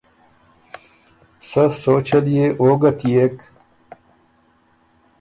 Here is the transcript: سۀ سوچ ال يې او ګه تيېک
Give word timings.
سۀ 1.49 1.63
سوچ 1.83 2.07
ال 2.17 2.25
يې 2.35 2.45
او 2.59 2.69
ګه 2.81 2.91
تيېک 2.99 3.35